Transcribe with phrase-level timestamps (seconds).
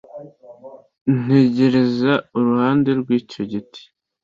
[1.23, 3.81] ntegereza iruhande rwicyo giti